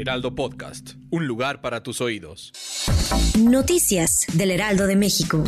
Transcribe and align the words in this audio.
Heraldo 0.00 0.34
Podcast. 0.34 0.92
Un 1.10 1.26
lugar 1.26 1.60
para 1.60 1.82
tus 1.82 2.00
oídos. 2.00 2.52
Noticias 3.38 4.24
del 4.32 4.50
Heraldo 4.50 4.86
de 4.86 4.96
México. 4.96 5.44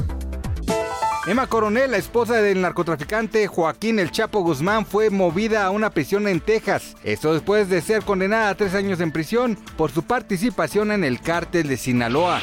Emma 1.26 1.46
Coronel, 1.46 1.92
la 1.92 1.96
esposa 1.96 2.34
del 2.34 2.60
narcotraficante 2.60 3.46
Joaquín 3.46 3.98
El 3.98 4.10
Chapo 4.10 4.42
Guzmán, 4.42 4.84
fue 4.84 5.08
movida 5.08 5.64
a 5.64 5.70
una 5.70 5.88
prisión 5.88 6.28
en 6.28 6.40
Texas. 6.40 6.96
Esto 7.02 7.32
después 7.32 7.70
de 7.70 7.80
ser 7.80 8.02
condenada 8.02 8.50
a 8.50 8.54
tres 8.54 8.74
años 8.74 9.00
en 9.00 9.10
prisión 9.10 9.56
por 9.78 9.90
su 9.90 10.02
participación 10.02 10.92
en 10.92 11.04
el 11.04 11.20
cártel 11.20 11.68
de 11.68 11.78
Sinaloa. 11.78 12.42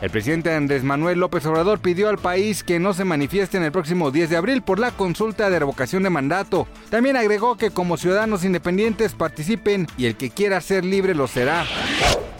El 0.00 0.08
presidente 0.08 0.54
Andrés 0.54 0.82
Manuel 0.82 1.20
López 1.20 1.44
Obrador 1.44 1.80
pidió 1.80 2.08
al 2.08 2.16
país 2.16 2.64
que 2.64 2.78
no 2.78 2.94
se 2.94 3.04
manifieste 3.04 3.58
en 3.58 3.64
el 3.64 3.72
próximo 3.72 4.10
10 4.10 4.30
de 4.30 4.36
abril 4.38 4.62
por 4.62 4.78
la 4.78 4.92
consulta 4.92 5.50
de 5.50 5.58
revocación 5.58 6.02
de 6.02 6.08
mandato. 6.08 6.66
También 6.88 7.16
agregó 7.16 7.58
que 7.58 7.70
como 7.70 7.98
ciudadanos 7.98 8.44
independientes 8.44 9.12
participen 9.12 9.86
y 9.98 10.06
el 10.06 10.16
que 10.16 10.30
quiera 10.30 10.62
ser 10.62 10.86
libre 10.86 11.14
lo 11.14 11.26
será. 11.28 11.66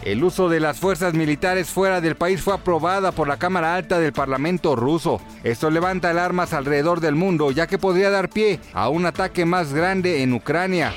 El 0.03 0.25
uso 0.25 0.49
de 0.49 0.61
las 0.61 0.79
fuerzas 0.79 1.13
militares 1.13 1.69
fuera 1.69 2.01
del 2.01 2.17
país 2.17 2.41
fue 2.41 2.55
aprobada 2.55 3.13
por 3.13 3.29
la 3.29 3.37
Cámara 3.37 3.75
Alta 3.75 3.99
del 3.99 4.15
Parlamento 4.15 4.75
ruso. 4.75 5.21
Esto 5.45 5.69
levanta 5.69 6.09
alarmas 6.09 6.55
alrededor 6.55 7.01
del 7.01 7.15
mundo, 7.15 7.51
ya 7.51 7.67
que 7.67 7.77
podría 7.77 8.09
dar 8.09 8.31
pie 8.31 8.59
a 8.73 8.89
un 8.89 9.05
ataque 9.05 9.45
más 9.45 9.75
grande 9.75 10.23
en 10.23 10.33
Ucrania. 10.33 10.95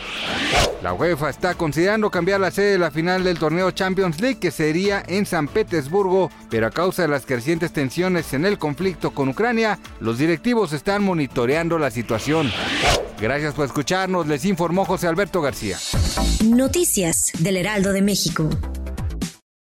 La 0.82 0.94
UEFA 0.94 1.30
está 1.30 1.56
considerando 1.56 2.12
cambiar 2.12 2.42
la 2.42 2.52
sede 2.52 2.74
de 2.74 2.78
la 2.78 2.92
final 2.92 3.24
del 3.24 3.40
torneo 3.40 3.72
Champions 3.72 4.20
League, 4.20 4.40
que 4.40 4.52
sería 4.52 5.02
en 5.08 5.26
San 5.26 5.48
Petersburgo, 5.48 6.30
pero 6.50 6.68
a 6.68 6.72
causa 6.72 7.04
de 7.04 7.08
las 7.08 7.26
crecientes 7.26 7.72
tensiones 7.72 8.34
en 8.34 8.46
el 8.46 8.58
conflicto 8.58 9.12
con 9.12 9.30
Ucrania, 9.30 9.80
los 10.02 10.18
directivos 10.18 10.74
están 10.74 11.04
monitoreando 11.04 11.80
la 11.80 11.90
situación. 11.90 12.52
Gracias 13.22 13.54
por 13.54 13.66
escucharnos, 13.66 14.28
les 14.28 14.44
informó 14.44 14.84
José 14.84 15.08
Alberto 15.08 15.42
García. 15.42 15.78
Noticias 16.44 17.32
del 17.40 17.56
Heraldo 17.56 17.94
de 17.94 18.02
México. 18.02 18.50